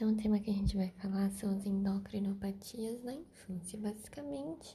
[0.00, 3.78] Então, o tema que a gente vai falar são as endocrinopatias na infância.
[3.78, 4.74] Basicamente,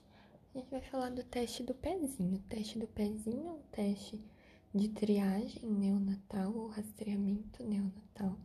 [0.54, 2.36] a gente vai falar do teste do pezinho.
[2.36, 4.24] O teste do pezinho é um teste
[4.72, 8.38] de triagem neonatal ou rastreamento neonatal,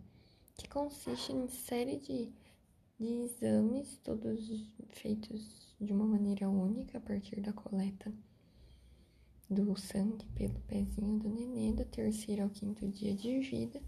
[0.56, 2.32] que consiste em série de,
[2.99, 4.49] de exames, todos
[4.88, 8.10] feitos de uma maneira única a partir da coleta
[9.51, 13.83] do sangue pelo pezinho do nenê, do terceiro ao quinto dia de vida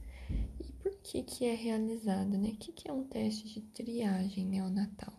[1.02, 2.50] que, que é realizado, né?
[2.50, 5.12] O que, que é um teste de triagem neonatal?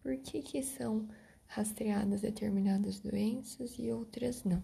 [0.00, 1.08] Por que, que são
[1.46, 4.62] rastreadas determinadas doenças e outras não?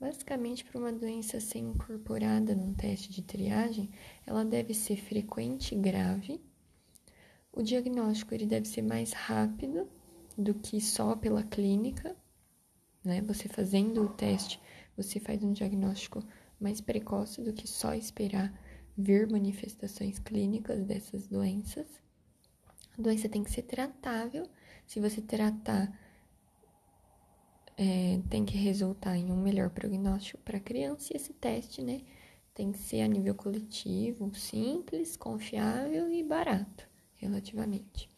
[0.00, 3.90] Basicamente, para uma doença ser incorporada num teste de triagem,
[4.24, 6.40] ela deve ser frequente e grave.
[7.52, 9.88] O diagnóstico ele deve ser mais rápido
[10.36, 12.16] do que só pela clínica,
[13.02, 13.20] né?
[13.22, 14.60] Você fazendo o teste,
[14.96, 16.22] você faz um diagnóstico
[16.60, 18.52] mais precoce do que só esperar
[18.98, 21.86] vir manifestações clínicas dessas doenças.
[22.98, 24.44] A doença tem que ser tratável.
[24.88, 25.96] Se você tratar,
[27.76, 31.12] é, tem que resultar em um melhor prognóstico para a criança.
[31.12, 32.00] E esse teste, né,
[32.52, 38.10] tem que ser a nível coletivo, simples, confiável e barato, relativamente.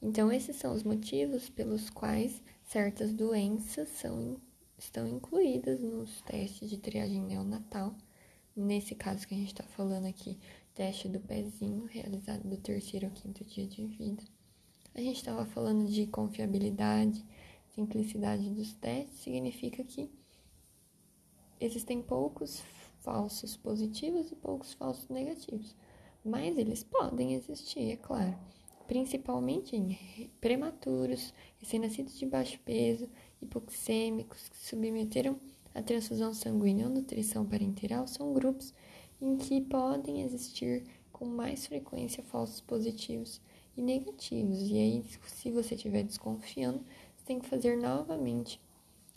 [0.00, 4.40] Então, esses são os motivos pelos quais certas doenças são,
[4.76, 7.94] estão incluídas nos testes de triagem neonatal
[8.54, 10.38] Nesse caso que a gente está falando aqui,
[10.74, 14.22] teste do pezinho, realizado do terceiro ao quinto dia de vida.
[14.94, 17.24] A gente estava falando de confiabilidade,
[17.74, 20.10] simplicidade dos testes, significa que
[21.58, 22.62] existem poucos
[23.00, 25.74] falsos positivos e poucos falsos negativos.
[26.22, 28.38] Mas eles podem existir, é claro.
[28.86, 33.08] Principalmente em prematuros, recém-nascidos de baixo peso,
[33.40, 35.40] hipoxêmicos que submeteram
[35.74, 38.74] a transfusão sanguínea ou nutrição parenteral são grupos
[39.20, 43.40] em que podem existir com mais frequência falsos positivos
[43.76, 44.60] e negativos.
[44.68, 46.84] E aí, se você estiver desconfiando,
[47.16, 48.60] você tem que fazer novamente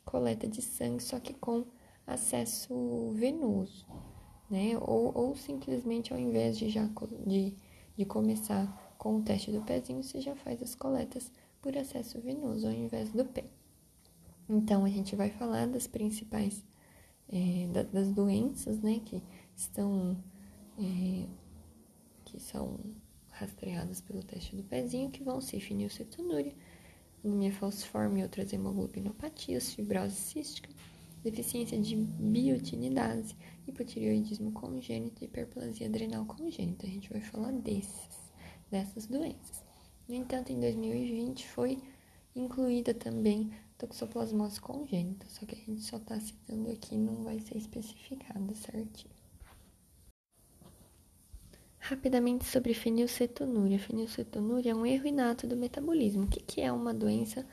[0.05, 1.65] coleta de sangue, só que com
[2.05, 3.85] acesso venoso,
[4.49, 4.77] né?
[4.79, 6.87] Ou, ou simplesmente ao invés de já
[7.25, 7.55] de,
[7.97, 12.67] de começar com o teste do pezinho, você já faz as coletas por acesso venoso
[12.67, 13.45] ao invés do pé.
[14.47, 16.63] Então, a gente vai falar das principais,
[17.29, 19.21] é, das doenças, né, que
[19.55, 20.17] estão,
[20.77, 21.25] é,
[22.25, 22.79] que são
[23.31, 26.53] rastreadas pelo teste do pezinho, que vão ser fenilcetonúria,
[27.23, 30.69] anemia falciforme e outras hemoglobinopatias, fibrose cística,
[31.23, 33.35] deficiência de biotinidase,
[33.67, 36.85] hipotireoidismo congênito e hiperplasia adrenal congênita.
[36.85, 38.09] A gente vai falar desses,
[38.69, 39.63] dessas doenças.
[40.07, 41.81] No entanto, em 2020 foi
[42.35, 47.57] incluída também toxoplasmose congênita, só que a gente só está citando aqui, não vai ser
[47.57, 49.13] especificado certinho.
[51.79, 53.77] Rapidamente sobre fenilcetonúria.
[53.77, 56.23] Fenilcetonúria é um erro inato do metabolismo.
[56.23, 57.45] O que, que é uma doença,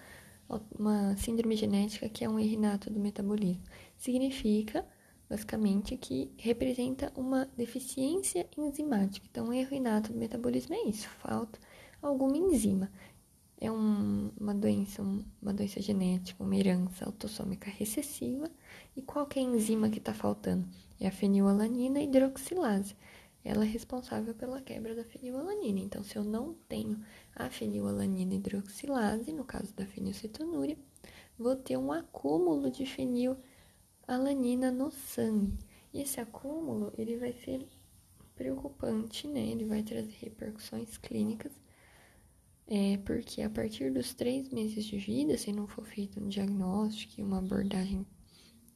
[0.79, 3.63] uma síndrome genética que é um erro inato do metabolismo?
[3.99, 4.87] Significa,
[5.29, 9.27] basicamente, que representa uma deficiência enzimática.
[9.31, 11.59] Então, um erro inato do metabolismo é isso, falta
[12.01, 12.91] alguma enzima
[13.63, 18.51] é um, uma doença, uma doença genética, uma herança autossômica recessiva.
[18.97, 20.67] E qual é a enzima que está faltando?
[20.99, 22.97] É a fenilalanina hidroxilase.
[23.45, 25.79] Ela é responsável pela quebra da fenilalanina.
[25.79, 27.01] Então, se eu não tenho
[27.37, 30.77] a fenilalanina hidroxilase, no caso da fenilcetonúria,
[31.39, 35.57] vou ter um acúmulo de fenilalanina no sangue.
[35.95, 37.65] E esse acúmulo, ele vai ser
[38.35, 39.41] preocupante, né?
[39.41, 41.62] Ele vai trazer repercussões clínicas
[42.67, 47.21] é porque a partir dos três meses de vida, se não for feito um diagnóstico
[47.21, 48.07] e uma abordagem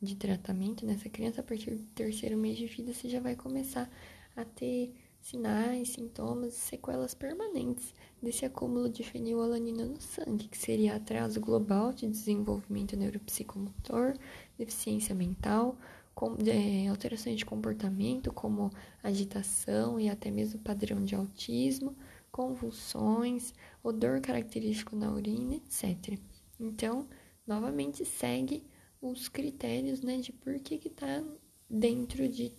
[0.03, 3.91] de tratamento nessa criança, a partir do terceiro mês de vida, você já vai começar
[4.37, 7.93] a ter sinais, sintomas e sequelas permanentes
[8.23, 14.15] desse acúmulo de fenilalanina no sangue, que seria atraso global de desenvolvimento neuropsicomotor,
[14.57, 15.77] deficiência mental,
[16.15, 18.71] com, é, alterações de comportamento como
[19.03, 21.97] agitação e até mesmo padrão de autismo,
[22.37, 26.19] convulsões, odor característico na urina, etc.
[26.61, 27.09] Então,
[27.47, 28.63] novamente segue
[29.01, 31.25] os critérios né, de por que está
[31.69, 32.53] dentro de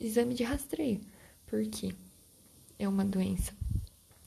[0.00, 1.00] exame de rastreio.
[1.46, 1.94] Porque
[2.76, 3.54] é uma doença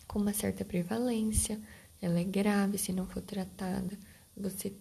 [0.08, 1.60] com uma certa prevalência,
[2.02, 4.00] ela é grave, se não for tratada,
[4.38, 4.72] você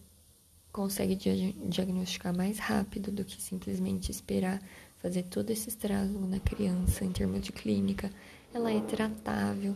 [0.70, 4.62] consegue diagnosticar mais rápido do que simplesmente esperar
[4.98, 8.08] fazer todo esse estrago na criança em termos de clínica.
[8.54, 9.74] Ela é tratável,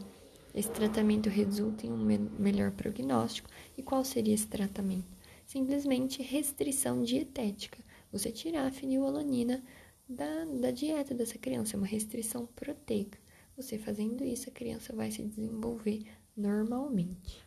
[0.56, 3.50] esse tratamento resulta em um me melhor prognóstico.
[3.76, 5.14] E qual seria esse tratamento?
[5.44, 7.78] Simplesmente restrição dietética.
[8.10, 9.62] Você tirar a fenilalanina
[10.08, 13.18] da, da dieta dessa criança, é uma restrição proteica.
[13.54, 17.44] Você fazendo isso, a criança vai se desenvolver normalmente.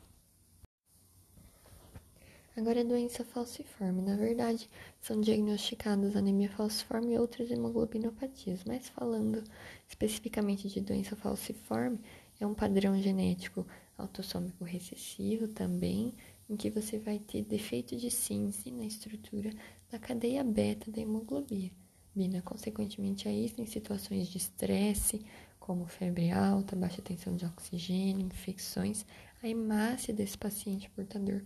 [2.60, 4.02] Agora, a doença falciforme.
[4.02, 4.70] Na verdade,
[5.00, 8.66] são diagnosticadas anemia falciforme e outras hemoglobinopatias.
[8.66, 9.42] Mas falando
[9.88, 12.00] especificamente de doença falciforme,
[12.40, 13.66] é um padrão genético
[13.98, 16.14] autossômico recessivo também,
[16.50, 19.52] em que você vai ter defeito de síntese na estrutura
[19.92, 21.72] da cadeia beta da hemoglobina.
[22.44, 25.26] Consequentemente a isso, em situações de estresse,
[25.60, 29.06] como febre alta, baixa tensão de oxigênio, infecções,
[29.42, 31.42] a hemácia desse paciente portador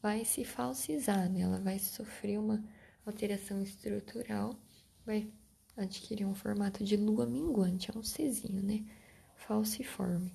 [0.00, 1.40] vai se falsizar, né?
[1.40, 2.62] ela vai sofrer uma
[3.04, 4.54] alteração estrutural,
[5.04, 5.28] vai
[5.76, 8.84] adquirir um formato de lua minguante, é um Czinho, né?
[9.46, 10.32] Falciforme.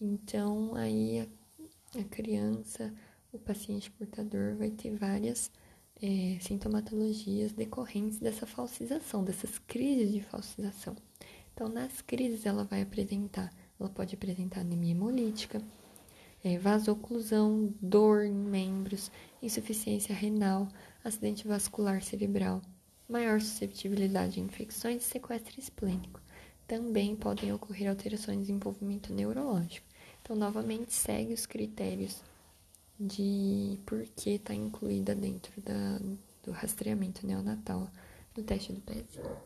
[0.00, 2.94] Então, aí a, a criança,
[3.32, 5.50] o paciente portador vai ter várias
[6.02, 10.94] é, sintomatologias decorrentes dessa falsização, dessas crises de falsização.
[11.52, 15.60] Então, nas crises, ela vai apresentar, ela pode apresentar anemia hemolítica,
[16.44, 19.10] é, vasoclusão, dor em membros,
[19.42, 20.68] insuficiência renal,
[21.02, 22.62] acidente vascular cerebral,
[23.08, 26.20] maior susceptibilidade a infecções e sequestro esplênico.
[26.66, 29.86] Também podem ocorrer alterações de desenvolvimento neurológico.
[30.22, 32.22] Então, novamente, segue os critérios
[32.98, 35.98] de por que está incluída dentro da,
[36.42, 37.88] do rastreamento neonatal
[38.36, 39.36] no teste do pezinho.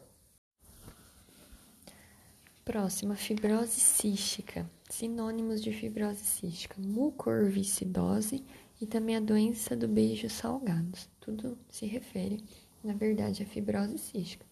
[2.64, 4.70] Próxima, fibrose cística.
[4.88, 8.44] Sinônimos de fibrose cística: mucorviscidose
[8.80, 10.98] e também a doença do beijo salgado.
[11.20, 12.42] Tudo se refere,
[12.82, 14.49] na verdade, à fibrose cística.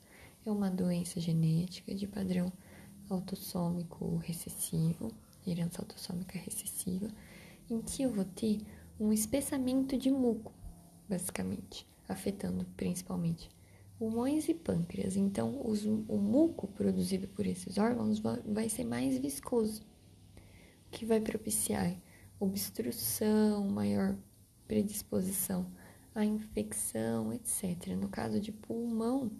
[0.48, 2.50] É uma doença genética de padrão
[3.10, 5.12] autossômico recessivo,
[5.46, 7.06] herança autossômica recessiva,
[7.68, 8.62] em que eu vou ter
[8.98, 10.50] um espessamento de muco,
[11.06, 13.50] basicamente, afetando principalmente
[13.98, 15.16] pulmões e pâncreas.
[15.16, 19.82] Então, os, o muco produzido por esses órgãos vai, ser mais viscoso,
[20.86, 21.94] o que vai propiciar
[22.40, 24.16] obstrução, maior
[24.66, 25.70] predisposição
[26.14, 27.88] à infecção, etc.
[27.88, 29.30] No caso de pulmão,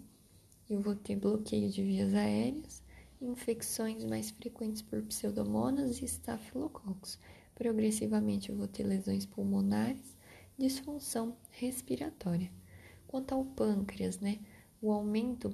[0.69, 2.83] eu vou ter bloqueio de vias aéreas,
[3.21, 7.17] infecções mais frequentes por pseudomonas e estafilococos
[7.59, 10.15] Progressivamente eu vou ter lesões pulmonares,
[10.57, 12.49] disfunção respiratória.
[13.05, 14.39] Quanto ao pâncreas, né?
[14.81, 15.53] O aumento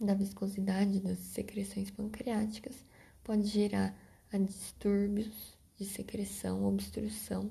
[0.00, 2.86] da viscosidade das secreções pancreáticas
[3.24, 3.98] pode gerar
[4.32, 7.50] distúrbios de secreção, obstrução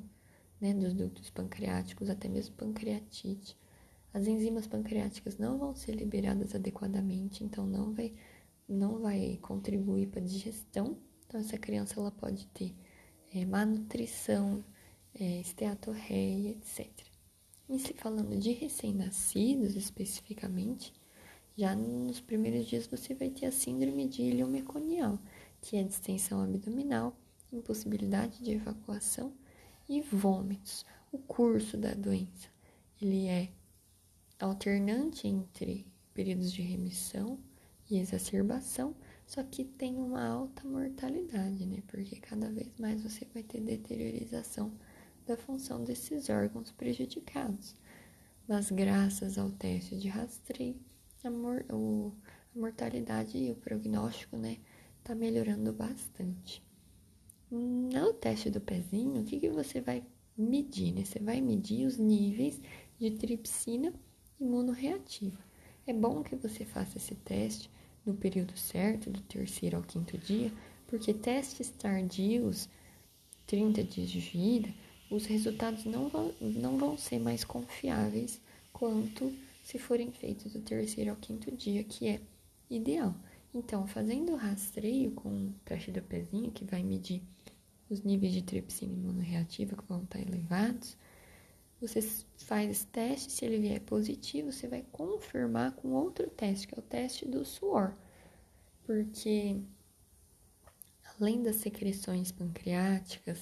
[0.62, 3.58] né, dos ductos pancreáticos, até mesmo pancreatite.
[4.16, 8.14] As enzimas pancreáticas não vão ser liberadas adequadamente, então não vai,
[8.66, 10.98] não vai contribuir para a digestão.
[11.28, 12.74] Então, essa criança ela pode ter
[13.34, 14.64] é, má nutrição,
[15.14, 16.90] é, esteatorreia, etc.
[17.68, 20.94] E se falando de recém-nascidos especificamente,
[21.58, 25.20] já nos primeiros dias você vai ter a síndrome de ilho meconial,
[25.60, 27.18] que é distensão abdominal,
[27.52, 29.34] impossibilidade de evacuação
[29.90, 30.86] e vômitos.
[31.12, 32.48] O curso da doença,
[33.02, 33.50] ele é
[34.46, 37.40] alternante entre períodos de remissão
[37.90, 38.96] e exacerbação,
[39.26, 41.84] só que tem uma alta mortalidade, né?
[41.88, 44.72] Porque cada vez mais você vai ter deteriorização
[45.26, 47.76] da função desses órgãos prejudicados.
[48.48, 50.80] Mas graças ao teste de rastreio,
[51.24, 52.14] a, mor o,
[52.56, 54.58] a mortalidade e o prognóstico, né,
[55.04, 56.64] tá melhorando bastante.
[57.50, 60.06] No teste do pezinho, o que, que você vai
[60.38, 61.04] medir, né?
[61.04, 62.62] Você vai medir os níveis
[63.00, 63.94] de tripsina
[64.40, 65.38] imunorreativa.
[65.88, 67.70] É bom que você faça esse teste
[68.06, 70.52] no período certo, do terceiro ao quinto dia,
[70.88, 72.70] porque testes tardios,
[73.48, 74.74] 30 dias de vida,
[75.10, 81.12] os resultados não vão, não vão ser mais confiáveis quanto se forem feitos do terceiro
[81.12, 82.22] ao quinto dia, que é
[82.70, 83.16] ideal.
[83.54, 87.22] Então, fazendo o rastreio com o teste do pezinho, que vai medir
[87.90, 90.98] os níveis de tripsina imunorreativa que vão estar elevados,
[91.88, 92.02] você
[92.38, 96.80] faz esse teste, se ele vier positivo, você vai confirmar com outro teste, que é
[96.80, 97.94] o teste do suor.
[98.86, 99.62] Porque
[101.20, 103.40] além das secreções pancreáticas,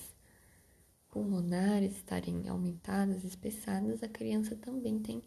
[1.10, 5.22] pulmonares estarem aumentadas, espessadas, a criança também tem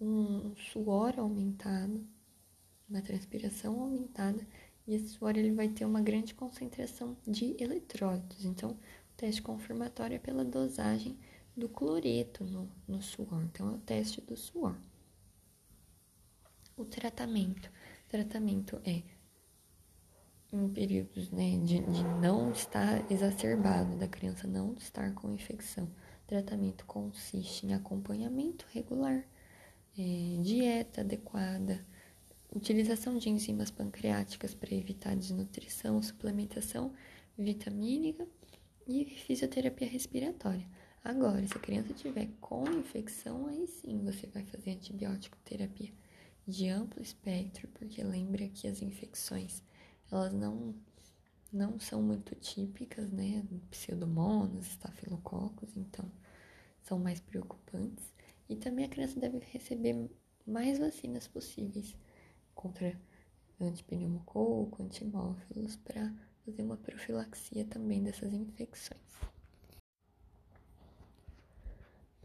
[0.00, 2.04] um suor aumentado,
[2.88, 4.44] uma transpiração aumentada,
[4.86, 8.44] e esse suor ele vai ter uma grande concentração de eletrólitos.
[8.44, 11.16] Então, o teste confirmatório é pela dosagem
[11.56, 13.42] do cloreto no, no suor.
[13.44, 14.76] Então, é o teste do suor.
[16.76, 17.68] O tratamento.
[18.06, 19.02] O tratamento é
[20.52, 25.84] em períodos né, de, de não estar exacerbado, da criança não estar com infecção.
[25.84, 29.24] O tratamento consiste em acompanhamento regular,
[29.98, 31.84] é, dieta adequada,
[32.54, 36.92] utilização de enzimas pancreáticas para evitar desnutrição, suplementação
[37.36, 38.26] vitamínica
[38.86, 40.66] e fisioterapia respiratória.
[41.04, 45.92] Agora, se a criança tiver com infecção, aí sim você vai fazer antibiótico terapia
[46.46, 49.62] de amplo espectro, porque lembra que as infecções,
[50.10, 50.74] elas não
[51.52, 53.44] não são muito típicas, né?
[53.70, 56.10] Pseudomonas, estafilococos, então
[56.82, 58.12] são mais preocupantes.
[58.48, 60.10] E também a criança deve receber
[60.46, 61.96] mais vacinas possíveis
[62.54, 63.00] contra
[63.60, 69.31] antipneumococo, antimófilos, para fazer uma profilaxia também dessas infecções.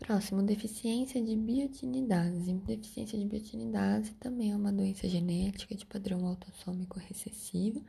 [0.07, 2.53] Próximo, deficiência de biotinidase.
[2.53, 7.83] Deficiência de biotinidase também é uma doença genética de padrão autossômico recessivo,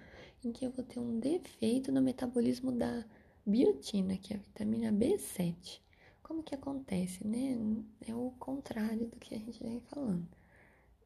[0.44, 3.04] em que eu vou ter um defeito no metabolismo da
[3.46, 5.78] biotina, que é a vitamina B7.
[6.20, 7.56] Como que acontece, né?
[8.04, 10.26] É o contrário do que a gente vem falando.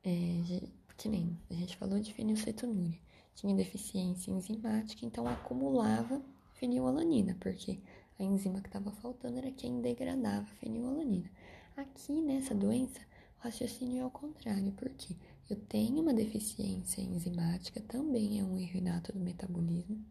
[0.03, 0.63] É,
[0.97, 2.99] que nem a gente falou de fenilcetonúria.
[3.35, 6.23] Tinha deficiência enzimática, então acumulava
[6.55, 7.81] fenilalanina, porque
[8.23, 11.31] a enzima que estava faltando era quem degradava a fenilalanina.
[11.77, 13.01] Aqui nessa doença,
[13.39, 15.17] o raciocínio é ao contrário, porque
[15.51, 20.05] eu tenho uma deficiência enzimática, também é um erro inato do metabolismo.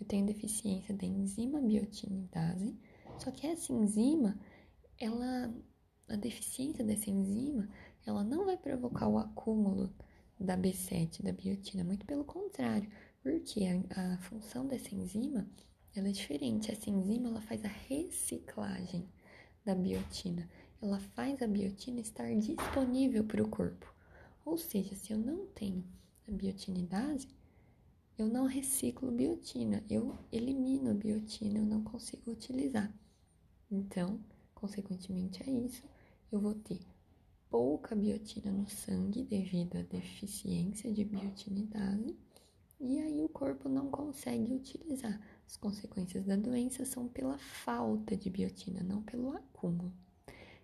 [0.00, 2.76] Eu tenho deficiência da enzima biotinidase,
[3.18, 4.38] só que essa enzima,
[4.98, 5.52] ela,
[6.08, 7.68] a deficiência dessa enzima,
[8.06, 9.92] ela não vai provocar o acúmulo
[10.38, 12.88] da B7, da biotina, muito pelo contrário,
[13.22, 15.46] porque a, a função dessa enzima
[15.94, 16.70] ela é diferente.
[16.70, 19.08] Essa enzima ela faz a reciclagem
[19.64, 20.48] da biotina.
[20.80, 23.92] Ela faz a biotina estar disponível para o corpo.
[24.44, 25.84] Ou seja, se eu não tenho
[26.26, 27.28] a biotinidase,
[28.16, 32.92] eu não reciclo biotina, eu elimino biotina, eu não consigo utilizar.
[33.70, 34.18] Então,
[34.54, 35.84] consequentemente a isso,
[36.32, 36.80] eu vou ter
[37.48, 42.16] pouca biotina no sangue devido à deficiência de biotinidase,
[42.80, 45.20] e aí o corpo não consegue utilizar.
[45.48, 49.90] As consequências da doença são pela falta de biotina, não pelo acúmulo.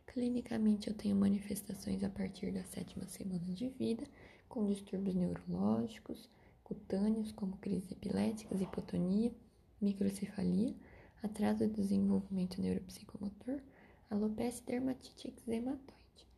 [0.06, 4.06] Clinicamente, eu tenho manifestações a partir da sétima semana de vida,
[4.46, 6.28] com distúrbios neurológicos,
[6.62, 9.32] cutâneos, como crises epiléticas, hipotonia,
[9.80, 10.74] microcefalia,
[11.22, 13.62] atraso do desenvolvimento neuropsicomotor,
[14.10, 16.28] alopecia e dermatite eczematoide.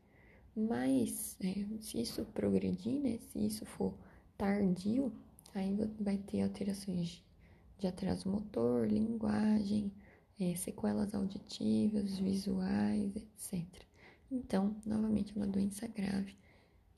[0.54, 3.92] Mas, é, se isso progredir, né, se isso for
[4.38, 5.12] tardio,
[5.52, 7.25] aí vai ter alterações
[7.78, 9.92] de atraso motor, linguagem,
[10.40, 13.64] é, sequelas auditivas, visuais, etc.
[14.30, 16.36] Então, novamente, uma doença grave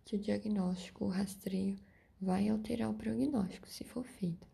[0.04, 1.78] que o diagnóstico, o rastreio,
[2.20, 4.46] vai alterar o prognóstico se for feito.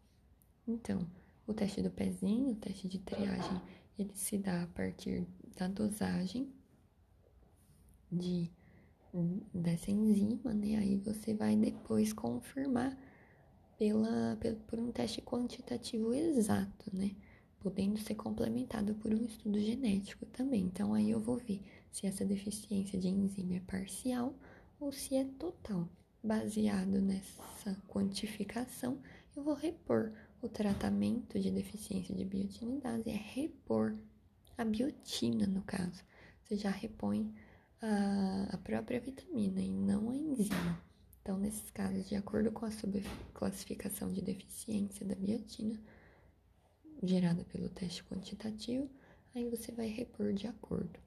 [0.67, 1.07] Então,
[1.47, 3.61] o teste do pezinho, o teste de triagem,
[3.99, 5.27] ele se dá a partir
[5.57, 6.53] da dosagem
[8.11, 8.51] de
[9.53, 10.77] dessa enzima, né?
[10.77, 12.99] Aí você vai depois confirmar
[13.79, 17.15] pela, por um teste quantitativo exato, né?
[17.61, 20.63] Podendo ser complementado por um estudo genético também.
[20.63, 24.35] Então, aí eu vou ver se essa deficiência de enzima é parcial
[24.79, 25.89] ou se é total.
[26.23, 28.99] Baseado nessa quantificação,
[29.37, 33.97] eu vou repor o tratamento de deficiência de biotinidase, é repor
[34.57, 36.03] a biotina, no caso.
[36.43, 37.35] Você já repõe
[37.81, 40.81] a, a própria vitamina e não a enzima.
[41.25, 45.81] Então, nesses casos, de acordo com a subclassificação de deficiência da biotina,
[47.03, 48.91] gerada pelo teste quantitativo,
[49.35, 51.01] aí você vai repor de acordo.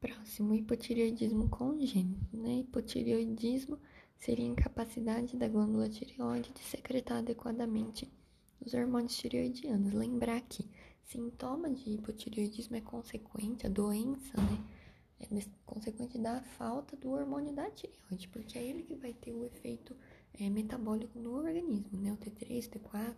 [0.00, 2.34] Próximo, hipotireoidismo congênito.
[2.34, 2.60] Né?
[2.60, 3.78] Hipotireoidismo
[4.16, 8.10] seria a incapacidade da glândula tireoide de secretar adequadamente
[8.58, 9.92] os hormônios tireoidianos.
[9.92, 10.66] Lembrar que
[11.04, 14.77] sintoma de hipotireoidismo é consequente, a doença, né?
[15.20, 15.26] É
[15.66, 19.96] consequente da falta do hormônio da tireoide, porque é ele que vai ter o efeito
[20.34, 22.12] é, metabólico no organismo, né?
[22.12, 23.14] O T3, T4,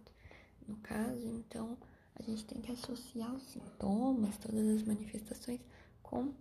[0.66, 1.26] no caso.
[1.28, 1.76] Então,
[2.14, 5.60] a gente tem que associar os sintomas, todas as manifestações
[6.02, 6.32] com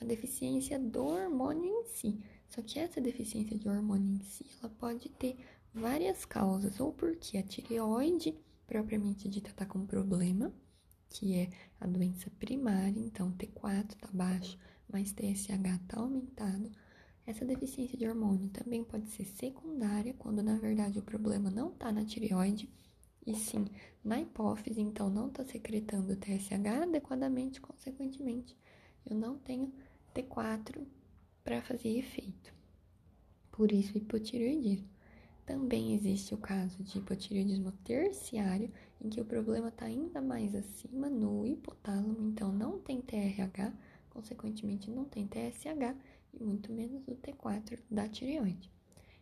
[0.00, 2.20] a deficiência do hormônio em si.
[2.48, 5.36] Só que essa deficiência de hormônio em si, ela pode ter
[5.74, 8.36] várias causas, ou porque a tireoide
[8.66, 10.52] propriamente dita está com problema,
[11.08, 11.50] que é
[11.80, 14.56] a doença primária, então T4 está baixo,
[14.92, 15.50] mas TSH
[15.82, 16.70] está aumentado.
[17.26, 21.92] Essa deficiência de hormônio também pode ser secundária, quando na verdade o problema não está
[21.92, 22.68] na tireoide,
[23.26, 23.66] e sim
[24.02, 28.56] na hipófise, então não está secretando TSH adequadamente, consequentemente,
[29.06, 29.72] eu não tenho
[30.14, 30.84] T4
[31.44, 32.52] para fazer efeito.
[33.52, 34.88] Por isso, hipotireoidismo.
[35.44, 38.70] Também existe o caso de hipotireoidismo terciário,
[39.00, 43.72] em que o problema está ainda mais acima no hipotálamo, então não tem TRH
[44.10, 45.96] consequentemente não tem TSH
[46.34, 48.70] e muito menos o T4 da tireoide.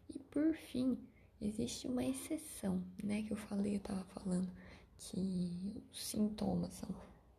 [0.09, 0.99] E por fim,
[1.41, 4.51] existe uma exceção, né, que eu falei, eu tava falando
[4.97, 6.89] que os sintomas são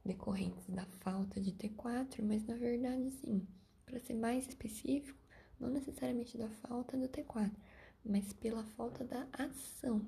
[0.05, 3.45] decorrentes da falta de T4, mas na verdade sim,
[3.85, 5.17] para ser mais específico,
[5.59, 7.51] não necessariamente da falta do T4,
[8.05, 10.01] mas pela falta da ação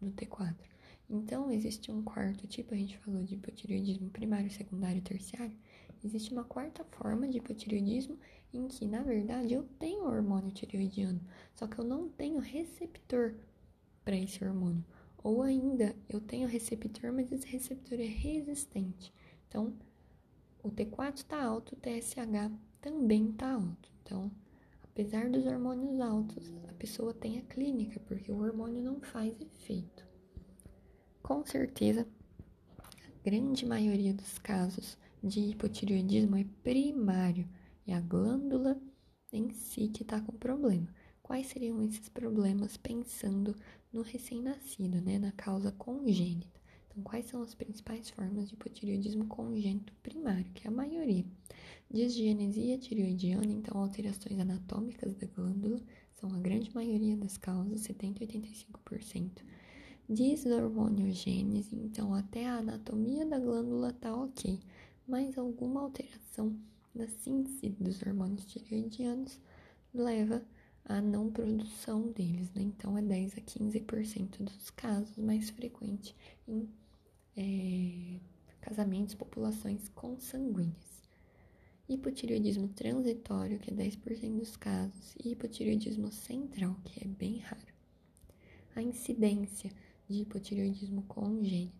[0.00, 0.56] do T4.
[1.08, 5.56] Então, existe um quarto tipo, a gente falou de hipotireoidismo primário, secundário e terciário.
[6.02, 8.18] Existe uma quarta forma de hipotireoidismo
[8.52, 11.20] em que, na verdade, eu tenho hormônio tireoidiano,
[11.54, 13.34] só que eu não tenho receptor
[14.04, 14.84] para esse hormônio.
[15.22, 19.12] Ou ainda, eu tenho receptor, mas esse receptor é resistente.
[19.48, 19.74] Então,
[20.62, 23.90] o T4 está alto, o TSH também está alto.
[24.02, 24.30] Então,
[24.82, 30.06] apesar dos hormônios altos, a pessoa tem a clínica, porque o hormônio não faz efeito.
[31.22, 32.08] Com certeza,
[32.78, 37.48] a grande maioria dos casos de hipotireoidismo é primário,
[37.86, 38.80] é a glândula
[39.32, 40.88] em si que está com problema.
[41.22, 43.54] Quais seriam esses problemas pensando
[43.92, 46.60] no recém-nascido, né, na causa congênita?
[46.88, 51.24] Então, quais são as principais formas de hipotireoidismo congênito primário, que é a maioria?
[51.88, 55.80] Disgenesia tireoidiana, então alterações anatômicas da glândula,
[56.14, 59.42] são a grande maioria das causas, 70 a 85%.
[60.08, 64.58] Dishormoniogênese, então até a anatomia da glândula tá ok,
[65.10, 66.56] mas alguma alteração
[66.94, 69.40] na síntese dos hormônios tireoidianos
[69.92, 70.40] leva
[70.84, 72.62] à não produção deles, né?
[72.62, 76.14] Então é 10 a 15% dos casos mais frequente
[76.46, 76.68] em
[77.36, 78.20] é,
[78.60, 81.00] casamentos, populações consanguíneas.
[81.88, 87.74] Hipotireoidismo transitório, que é 10% dos casos, e hipotireoidismo central, que é bem raro.
[88.76, 89.72] A incidência
[90.08, 91.79] de hipotireoidismo congênito,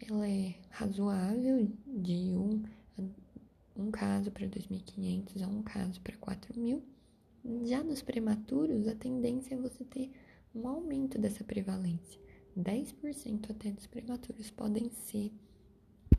[0.00, 2.62] ela é razoável, de um,
[3.76, 6.82] um caso para 2.500 a um caso para 4.000.
[7.64, 10.10] Já nos prematuros, a tendência é você ter
[10.54, 12.20] um aumento dessa prevalência.
[12.56, 15.32] 10% até dos prematuros podem ser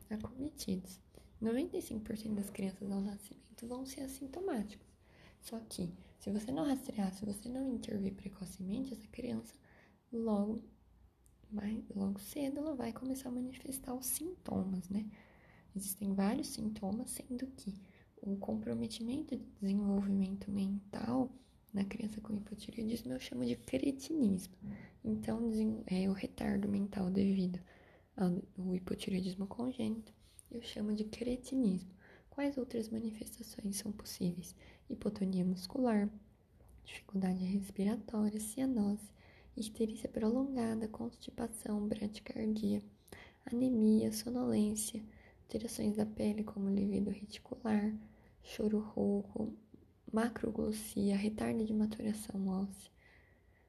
[0.09, 0.99] acometidos.
[1.41, 4.87] 95% das crianças ao nascimento vão ser assintomáticos.
[5.41, 9.53] Só que, se você não rastrear, se você não intervir precocemente, essa criança
[10.11, 10.61] logo,
[11.51, 15.05] vai, logo cedo ela vai começar a manifestar os sintomas, né?
[15.75, 17.73] Existem vários sintomas, sendo que
[18.21, 21.31] o comprometimento de desenvolvimento mental
[21.73, 24.55] na criança com hipotireoidismo eu chamo de cretinismo.
[25.03, 25.49] Então,
[25.85, 27.59] é o retardo mental devido
[28.17, 30.13] ao hipotireoidismo congênito,
[30.51, 31.91] eu chamo de cretinismo.
[32.29, 34.55] Quais outras manifestações são possíveis?
[34.89, 36.09] Hipotonia muscular,
[36.83, 39.09] dificuldade respiratória, cianose,
[39.55, 42.81] icterícia prolongada, constipação, bradicardia,
[43.45, 45.03] anemia, sonolência,
[45.43, 47.93] alterações da pele como livido reticular,
[48.43, 49.53] choro rouco,
[50.11, 52.91] macroglossia, retardo de maturação óssea,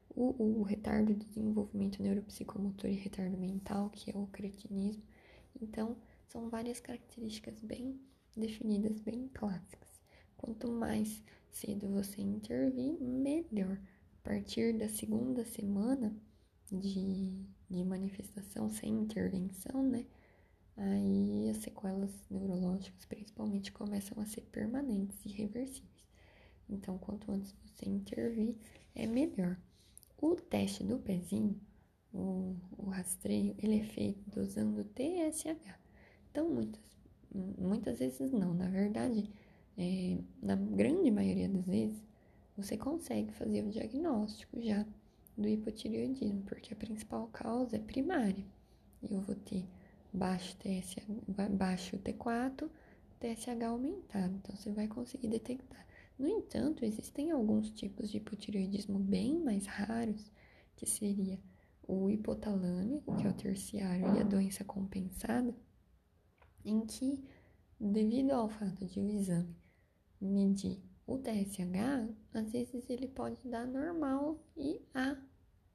[0.09, 5.03] o, o, retardo de desenvolvimento neuropsicomotor e retardo mental, que é o cretinismo.
[5.61, 5.95] Então,
[6.27, 7.99] são várias características bem
[8.35, 10.01] definidas, bem clássicas.
[10.37, 13.79] Quanto mais cedo você intervir, melhor.
[14.23, 16.15] A partir da segunda semana
[16.71, 20.05] de, de manifestação sem intervenção, né?
[20.77, 26.07] Aí as sequelas neurológicas, principalmente, começam a ser permanentes e reversíveis.
[26.69, 28.55] Então, quanto antes você intervir,
[28.95, 29.57] é melhor.
[30.21, 31.59] O teste do pezinho,
[32.13, 35.79] o, o rastreio, ele é feito usando TSH.
[36.29, 36.81] Então, muitas,
[37.33, 38.53] muitas vezes não.
[38.53, 39.29] Na verdade,
[39.77, 42.01] é, na grande maioria das vezes,
[42.55, 44.85] você consegue fazer o diagnóstico já
[45.37, 48.45] do hipotireoidismo, porque a principal causa é primária.
[49.01, 49.65] Eu vou ter
[50.13, 51.05] baixo, TSH,
[51.51, 52.69] baixo T4,
[53.19, 54.35] TSH aumentado.
[54.35, 55.85] Então, você vai conseguir detectar.
[56.17, 60.31] No entanto, existem alguns tipos de hipotireoidismo bem mais raros,
[60.75, 61.39] que seria
[61.87, 65.55] o hipotalâmico, que é o terciário, e a doença compensada,
[66.63, 67.23] em que,
[67.79, 69.55] devido ao fato de o exame
[70.19, 70.79] medir
[71.13, 75.17] o TSH, às vezes ele pode dar normal e há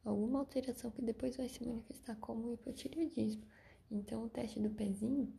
[0.04, 3.42] alguma alteração que depois vai se manifestar como hipotireoidismo.
[3.90, 5.32] Então, o teste do pezinho,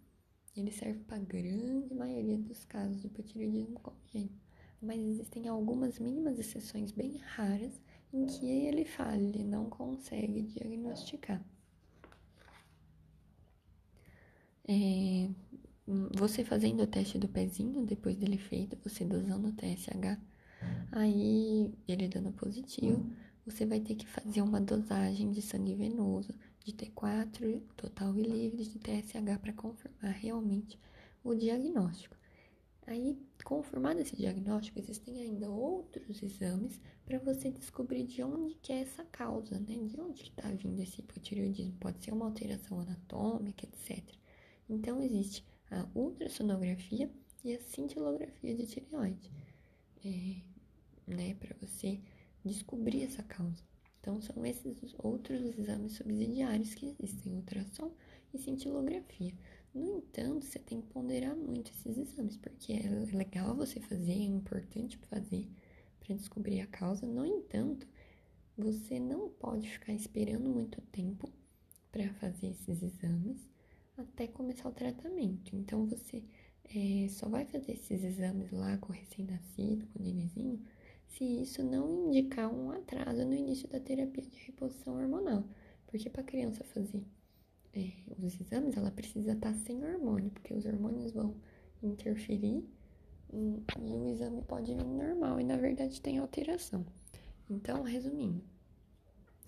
[0.55, 4.39] ele serve para a grande maioria dos casos de hipotireoidismo congênito.
[4.81, 7.81] Mas existem algumas mínimas exceções bem raras
[8.13, 11.43] em que ele falha, ele não consegue diagnosticar.
[14.69, 15.29] É,
[15.87, 20.19] você fazendo o teste do pezinho, depois dele feito, você dosando o TSH,
[20.91, 23.09] aí ele dando positivo,
[23.45, 28.65] você vai ter que fazer uma dosagem de sangue venoso de T4 total e livre
[28.65, 30.77] de TSH para confirmar realmente
[31.23, 32.17] o diagnóstico.
[32.85, 38.79] Aí, confirmado esse diagnóstico, existem ainda outros exames para você descobrir de onde que é
[38.79, 39.77] essa causa, né?
[39.83, 41.77] De onde está vindo esse hipotireoidismo.
[41.79, 44.03] Pode ser uma alteração anatômica, etc.
[44.69, 47.09] Então, existe a ultrassonografia
[47.43, 49.31] e a cintilografia de tireoide,
[50.03, 50.41] é,
[51.07, 51.35] né?
[51.35, 51.99] Para você
[52.43, 53.63] descobrir essa causa.
[53.99, 57.91] Então, são esses outros exames subsidiários que existem, ultrassom
[58.33, 59.33] e cintilografia.
[59.73, 64.23] No entanto, você tem que ponderar muito esses exames, porque é legal você fazer, é
[64.23, 65.47] importante fazer
[65.99, 67.05] para descobrir a causa.
[67.05, 67.87] No entanto,
[68.57, 71.29] você não pode ficar esperando muito tempo
[71.91, 73.47] para fazer esses exames
[73.97, 75.55] até começar o tratamento.
[75.55, 76.23] Então, você
[76.75, 80.61] é, só vai fazer esses exames lá com o recém-nascido, com o nenenzinho,
[81.07, 85.43] se isso não indicar um atraso no início da terapia de reposição hormonal.
[85.87, 87.03] Porque para a criança fazer
[87.73, 91.35] é, os exames, ela precisa estar tá sem hormônio, porque os hormônios vão
[91.81, 92.63] interferir
[93.31, 96.85] e, e o exame pode vir normal e na verdade tem alteração.
[97.49, 98.43] Então, resumindo,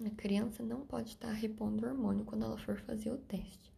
[0.05, 3.73] a criança não pode estar tá repondo hormônio quando ela for fazer o teste,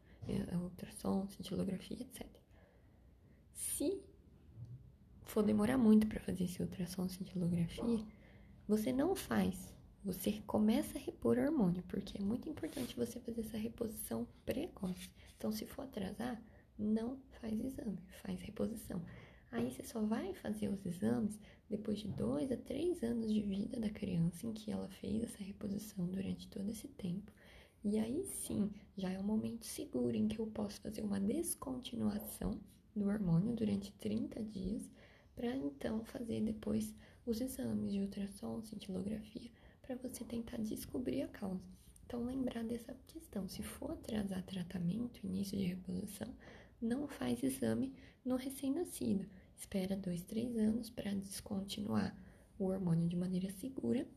[0.53, 2.27] ultrassom, cintilografia, etc.
[3.53, 4.01] Se
[5.23, 8.05] for demorar muito para fazer esse ultrassom, cintilografia,
[8.67, 9.71] você não faz
[10.03, 15.11] você começa a repor hormônio, porque é muito importante você fazer essa reposição precoce.
[15.37, 16.41] Então, se for atrasar,
[16.75, 18.99] não faz exame, faz reposição.
[19.51, 23.79] Aí você só vai fazer os exames depois de dois a três anos de vida
[23.79, 27.31] da criança em que ela fez essa reposição durante todo esse tempo.
[27.83, 32.59] E aí sim, já é um momento seguro em que eu posso fazer uma descontinuação
[32.95, 34.87] do hormônio durante 30 dias,
[35.35, 36.93] para então fazer depois
[37.25, 39.49] os exames de ultrassom, cintilografia
[39.81, 41.63] para você tentar descobrir a causa.
[42.05, 46.31] Então, lembrar dessa questão: se for atrasar tratamento, início de reposição,
[46.79, 49.25] não faz exame no recém-nascido.
[49.57, 52.15] Espera dois, três anos para descontinuar
[52.59, 54.07] o hormônio de maneira segura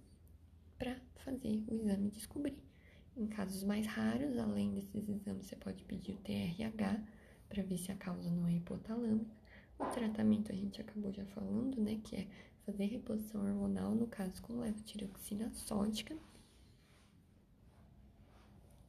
[0.76, 2.73] para fazer o exame e descobrir.
[3.16, 7.00] Em casos mais raros, além desses exames, você pode pedir o TRH
[7.48, 9.30] para ver se a causa não é hipotalâmica.
[9.78, 12.26] O tratamento a gente acabou já falando, né, que é
[12.66, 16.16] fazer reposição hormonal, no caso com levotiroxina sódica.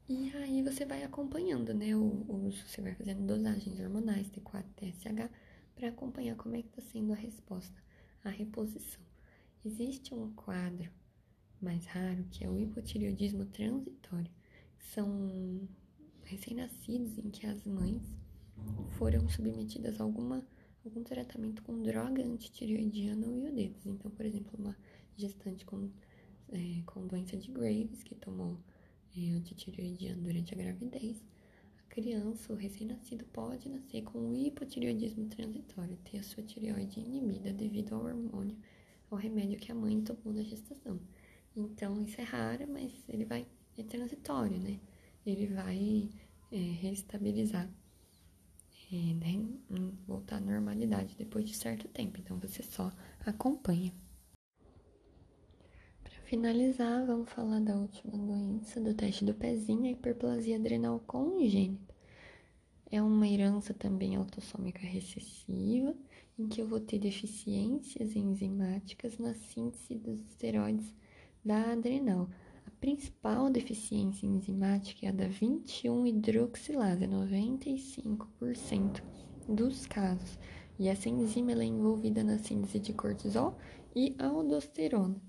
[0.07, 1.95] E aí você vai acompanhando, né?
[1.95, 5.29] O, o, você vai fazendo dosagens hormonais, T4, TSH,
[5.75, 7.75] para acompanhar como é que está sendo a resposta
[8.23, 9.01] à reposição.
[9.63, 10.91] Existe um quadro
[11.61, 14.31] mais raro que é o hipotireoidismo transitório.
[14.93, 15.67] São
[16.23, 18.01] recém-nascidos em que as mães
[18.97, 20.45] foram submetidas a alguma
[20.85, 23.85] algum tratamento com droga antitireoidiana ou iodetos.
[23.85, 24.77] Então, por exemplo, uma
[25.17, 25.89] gestante com,
[26.51, 28.59] é, com doença de Graves, que tomou
[29.17, 31.23] é, antitireoidiano durante a gravidez,
[31.79, 37.95] a criança, o recém-nascido, pode nascer com hipotireoidismo transitório, ter a sua tireoide inibida devido
[37.95, 38.55] ao hormônio,
[39.09, 40.99] ao remédio que a mãe tomou na gestação.
[41.55, 44.79] Então, isso é raro, mas ele vai, é transitório, né?
[45.25, 46.09] Ele vai
[46.51, 47.69] é, reestabilizar
[48.91, 49.59] e nem
[50.07, 52.19] voltar à normalidade depois de certo tempo.
[52.19, 52.91] Então você só
[53.25, 53.93] acompanha.
[56.03, 61.95] Para finalizar, vamos falar da última doença do teste do pezinho, a hiperplasia adrenal congênita.
[62.91, 65.95] É uma herança também autossômica recessiva,
[66.37, 70.93] em que eu vou ter deficiências enzimáticas na síntese dos esteroides
[71.45, 72.27] da adrenal
[72.85, 79.01] principal deficiência enzimática é a da 21-hidroxilase, 95%
[79.49, 80.37] dos casos.
[80.77, 83.57] E essa enzima é envolvida na síntese de cortisol
[83.95, 85.19] e aldosterona.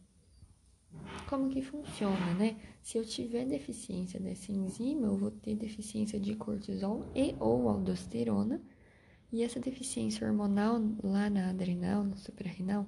[1.31, 2.57] Como que funciona, né?
[2.83, 8.61] Se eu tiver deficiência dessa enzima, eu vou ter deficiência de cortisol e ou aldosterona.
[9.33, 12.87] E essa deficiência hormonal lá na adrenal, no suprarrenal,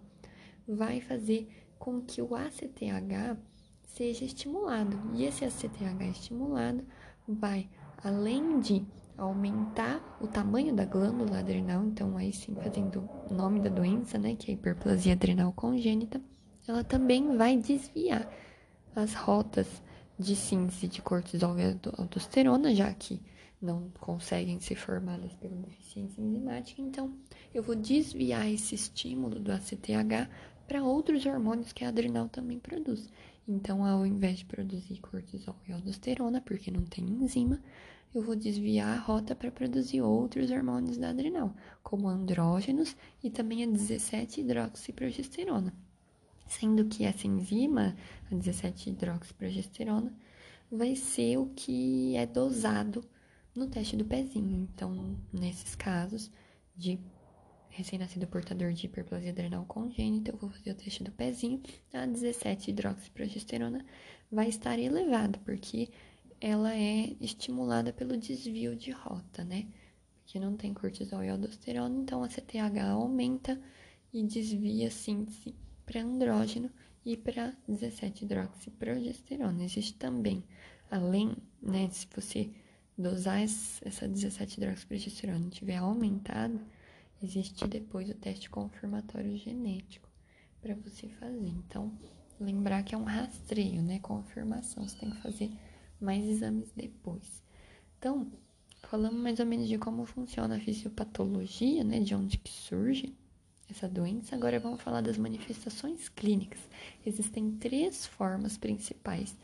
[0.66, 3.38] vai fazer com que o ACTH
[3.84, 4.98] seja estimulado.
[5.14, 6.84] E esse ACTH estimulado
[7.26, 7.68] vai,
[8.02, 8.86] além de
[9.16, 14.36] aumentar o tamanho da glândula adrenal, então aí sim fazendo o nome da doença, né,
[14.36, 16.22] que é a hiperplasia adrenal congênita,
[16.66, 18.30] ela também vai desviar
[18.94, 19.82] as rotas
[20.18, 23.20] de síntese de cortisol e aldosterona, já que
[23.60, 27.12] não conseguem ser formadas pela deficiência enzimática, então
[27.52, 30.30] eu vou desviar esse estímulo do ACTH
[30.68, 33.08] para outros hormônios que a adrenal também produz.
[33.48, 37.60] Então, ao invés de produzir cortisol e aldosterona, porque não tem enzima,
[38.14, 43.64] eu vou desviar a rota para produzir outros hormônios da adrenal, como andrógenos e também
[43.64, 45.72] a 17-hidroxiprogesterona.
[46.46, 47.96] Sendo que essa enzima,
[48.30, 50.12] a 17-hidroxiprogesterona,
[50.70, 53.02] vai ser o que é dosado
[53.54, 54.68] no teste do pezinho.
[54.72, 56.30] Então, nesses casos
[56.76, 56.98] de
[57.78, 61.62] recém-nascido portador de hiperplasia adrenal congênita, eu vou fazer o teste do pezinho,
[61.92, 63.86] a 17 hidroxiprogesterona
[64.32, 65.88] vai estar elevada, porque
[66.40, 69.68] ela é estimulada pelo desvio de rota, né?
[70.16, 73.60] Porque não tem cortisol e aldosterona, então a CTH aumenta
[74.12, 75.54] e desvia a síntese
[75.86, 76.70] para andrógeno
[77.06, 79.62] e para 17 hidroxiprogesterona.
[79.62, 80.42] Existe também,
[80.90, 82.50] além, né, se você
[82.98, 86.60] dosar essa 17 hidroxiprogesterona tiver aumentado,
[87.22, 90.08] existe depois o teste confirmatório genético
[90.60, 91.48] para você fazer.
[91.48, 91.92] Então,
[92.40, 93.98] lembrar que é um rastreio, né?
[93.98, 95.50] Confirmação, você tem que fazer
[96.00, 97.42] mais exames depois.
[97.98, 98.30] Então,
[98.82, 102.00] falamos mais ou menos de como funciona a fisiopatologia, né?
[102.00, 103.14] De onde que surge
[103.68, 104.34] essa doença.
[104.34, 106.60] Agora vamos falar das manifestações clínicas.
[107.04, 109.36] Existem três formas principais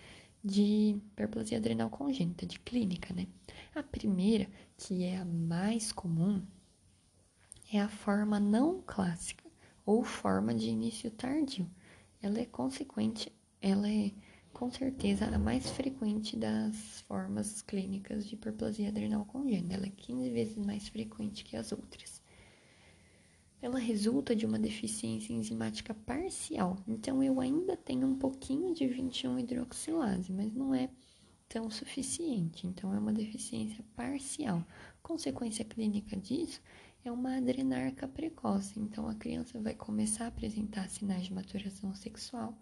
[0.43, 3.27] de hiperplasia adrenal congênita, de clínica, né?
[3.75, 6.43] A primeira, que é a mais comum,
[7.77, 9.45] é a forma não clássica
[9.85, 11.69] ou forma de início tardio.
[12.23, 14.13] Ela é consequente, ela é
[14.53, 19.75] com certeza a mais frequente das formas clínicas de hiperplasia adrenal congênita.
[19.75, 22.23] Ela é 15 vezes mais frequente que as outras.
[23.61, 26.77] Ela resulta de uma deficiência enzimática parcial.
[26.87, 30.89] Então eu ainda tenho um pouquinho de 21 hidroxilase, mas não é
[31.49, 32.67] tão suficiente.
[32.67, 34.65] Então é uma deficiência parcial.
[35.03, 36.61] Consequência clínica disso
[37.05, 38.81] é uma adrenarca precoce.
[38.81, 42.57] Então a criança vai começar a apresentar sinais de maturação sexual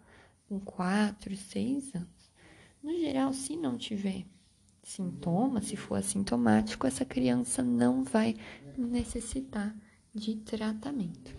[0.47, 2.31] com 4, 6 anos.
[2.83, 4.25] No geral, se não tiver
[4.83, 8.35] sintomas, se for assintomático, essa criança não vai
[8.77, 9.73] necessitar
[10.13, 11.33] de tratamento.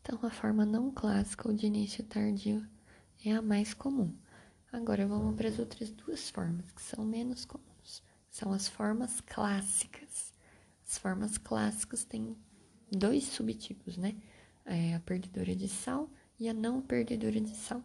[0.00, 2.64] Então, a forma não clássica ou de início tardio
[3.24, 4.14] é a mais comum.
[4.70, 8.02] Agora vamos para as outras duas formas, que são menos comuns.
[8.30, 10.33] São as formas clássicas.
[10.86, 12.36] As formas clássicas têm
[12.90, 14.16] dois subtipos, né?
[14.64, 17.82] É a perdedora de sal e a não perdedora de sal.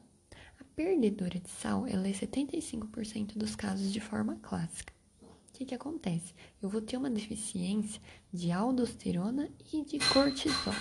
[0.60, 4.94] A perdedora de sal, ela é 75% dos casos de forma clássica.
[5.22, 6.34] O que, que acontece?
[6.62, 10.74] Eu vou ter uma deficiência de aldosterona e de cortisol.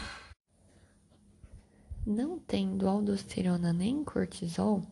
[2.06, 4.82] Não tendo aldosterona nem cortisol,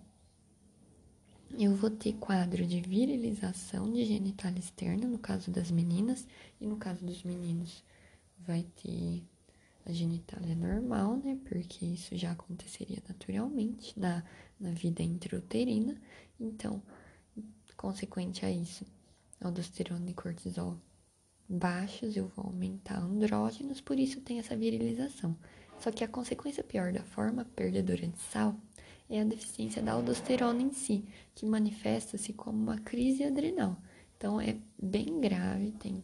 [1.59, 6.27] eu vou ter quadro de virilização de genitália externa, no caso das meninas,
[6.61, 7.83] e no caso dos meninos,
[8.39, 9.23] vai ter
[9.87, 11.39] a genitália normal, né?
[11.49, 14.23] Porque isso já aconteceria naturalmente na,
[14.61, 15.97] na vida intrauterina.
[16.39, 16.83] Então,
[17.77, 18.85] consequente a isso,
[19.41, 20.79] aldosterona e cortisol
[21.49, 25.37] baixos, eu vou aumentar andrógenos, por isso tem essa virilização.
[25.79, 28.57] Só que a consequência pior da forma perdedora de sal
[29.09, 33.77] é a deficiência da aldosterona em si, que manifesta-se como uma crise adrenal.
[34.17, 36.03] Então é bem grave, tem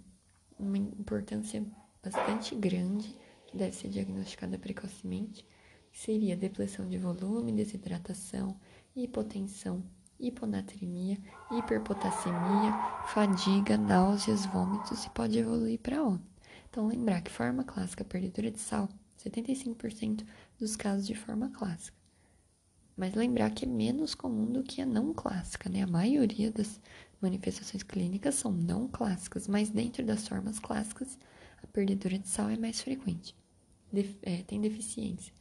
[0.59, 1.65] uma importância
[2.03, 5.47] bastante grande que deve ser diagnosticada precocemente,
[5.91, 8.57] que seria depressão de volume, desidratação,
[8.95, 9.83] hipotensão,
[10.19, 11.19] hiponatremia,
[11.51, 12.73] hiperpotassemia,
[13.09, 16.31] fadiga, náuseas, vômitos e pode evoluir para óbito.
[16.71, 18.88] Então, lembrar que forma clássica perdedora de sal,
[19.19, 20.25] 75%
[20.59, 22.02] dos casos de forma clássica.
[22.97, 25.83] Mas lembrar que é menos comum do que a não clássica, né?
[25.83, 26.81] A maioria das
[27.21, 31.19] manifestações clínicas são não clássicas, mas dentro das formas clássicas,
[31.63, 33.35] a perdedora de sal é mais frequente
[34.23, 35.33] é, tem deficiência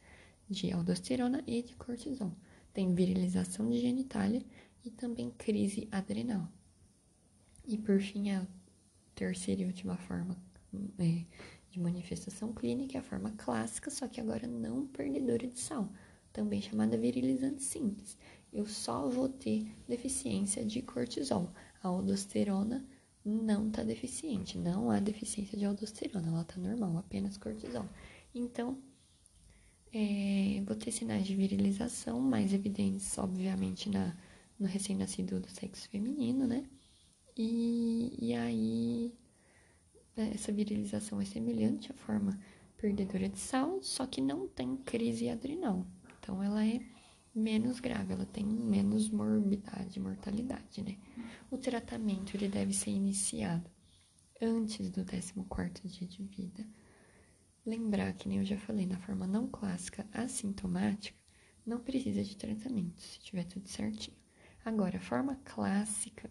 [0.48, 2.32] de aldosterona e de cortisol.
[2.72, 4.42] Tem virilização de genitália
[4.84, 6.48] e também crise adrenal.
[7.66, 8.46] E por fim, a
[9.14, 10.36] terceira e última forma
[10.98, 11.24] é,
[11.70, 15.90] de manifestação clínica é a forma clássica, só que agora não perdedora de sal,
[16.32, 18.16] também chamada virilizante simples.
[18.52, 21.52] Eu só vou ter deficiência de cortisol.
[21.82, 22.86] A aldosterona
[23.24, 27.88] não está deficiente, não há deficiência de aldosterona, ela está normal, apenas cortisol.
[28.34, 28.78] Então,
[29.92, 34.16] é, vou ter sinais de virilização mais evidentes, obviamente, na,
[34.58, 36.64] no recém-nascido do sexo feminino, né?
[37.36, 39.14] E, e aí,
[40.16, 42.38] essa virilização é semelhante à forma
[42.76, 45.86] perdedora de sal, só que não tem crise adrenal.
[46.22, 46.80] Então, ela é
[47.34, 50.96] menos grave, ela tem menos morbidade, mortalidade, né?
[51.50, 53.68] O tratamento ele deve ser iniciado
[54.40, 56.64] antes do 14º dia de vida
[57.64, 61.16] Lembrar que nem eu já falei, na forma não clássica assintomática,
[61.64, 64.16] não precisa de tratamento, se tiver tudo certinho.
[64.64, 66.28] Agora, a forma clássica,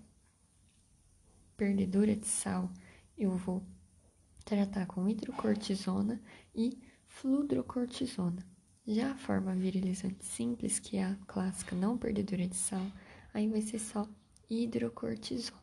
[1.56, 2.70] perdedora de sal,
[3.18, 3.66] eu vou
[4.44, 6.22] tratar com hidrocortisona
[6.54, 6.78] e
[7.08, 8.46] fludrocortisona.
[8.88, 12.86] Já a forma virilizante simples, que é a clássica não perdedora de sal,
[13.32, 14.10] aí vai ser só
[14.50, 15.62] hidrocortisona.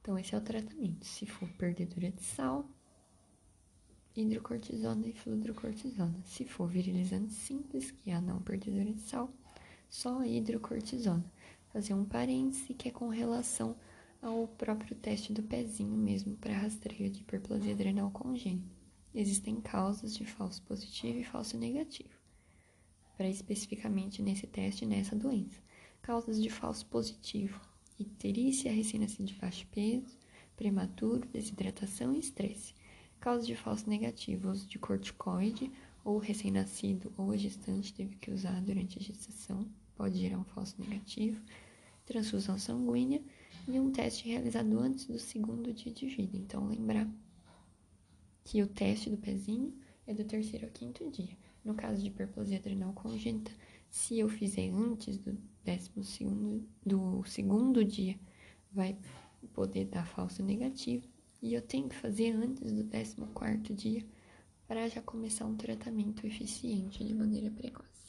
[0.00, 1.04] Então, esse é o tratamento.
[1.04, 2.70] Se for perdedora de sal,
[4.14, 6.14] hidrocortisona e fludrocortisona.
[6.24, 9.28] Se for virilizante simples, que é a não perdedora de sal,
[9.90, 11.24] só hidrocortisona.
[11.72, 13.76] Fazer um parêntese que é com relação
[14.22, 18.75] ao próprio teste do pezinho mesmo para rastreio de hiperplasia adrenal congênita.
[19.18, 22.14] Existem causas de falso positivo e falso negativo,
[23.16, 25.56] para especificamente nesse teste nessa doença.
[26.02, 27.58] Causas de falso positivo:
[27.98, 30.18] icterícia, recém-nascido de baixo peso,
[30.54, 32.74] prematuro, desidratação e estresse.
[33.18, 35.72] Causas de falso negativo: uso de corticoide
[36.04, 40.76] ou recém-nascido ou a gestante teve que usar durante a gestação, pode gerar um falso
[40.78, 41.40] negativo.
[42.04, 43.22] Transfusão sanguínea
[43.66, 46.36] e um teste realizado antes do segundo dia de vida.
[46.36, 47.08] Então, lembrar
[48.46, 49.74] que o teste do pezinho
[50.06, 51.36] é do terceiro ao quinto dia.
[51.64, 53.50] No caso de hiperplasia adrenal congênita,
[53.90, 58.16] se eu fizer antes do décimo segundo, do segundo dia,
[58.70, 58.96] vai
[59.52, 61.08] poder dar falso negativo.
[61.42, 64.06] E eu tenho que fazer antes do décimo quarto dia
[64.68, 68.05] para já começar um tratamento eficiente de maneira precoce.